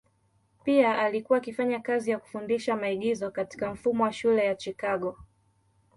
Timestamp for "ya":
2.11-2.19, 4.45-4.55